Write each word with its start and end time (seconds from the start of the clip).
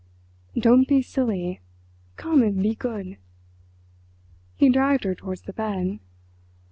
"Don't 0.57 0.87
be 0.87 1.03
silly—come 1.03 2.41
and 2.41 2.63
be 2.63 2.73
good!" 2.73 3.17
He 4.55 4.67
dragged 4.67 5.03
her 5.03 5.13
towards 5.13 5.41
the 5.43 5.53
bed. 5.53 5.99